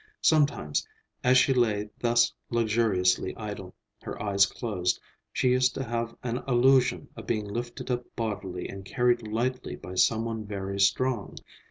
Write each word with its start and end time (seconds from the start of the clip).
Sometimes, 0.23 0.87
as 1.23 1.37
she 1.37 1.53
lay 1.53 1.91
thus 1.99 2.33
luxuriously 2.49 3.37
idle, 3.37 3.75
her 4.01 4.19
eyes 4.19 4.47
closed, 4.47 4.99
she 5.31 5.49
used 5.51 5.75
to 5.75 5.83
have 5.83 6.15
an 6.23 6.43
illusion 6.47 7.07
of 7.15 7.27
being 7.27 7.45
lifted 7.45 7.91
up 7.91 8.03
bodily 8.15 8.67
and 8.67 8.83
carried 8.83 9.27
lightly 9.27 9.75
by 9.75 9.93
some 9.93 10.25
one 10.25 10.43
very 10.43 10.79
strong. 10.79 11.37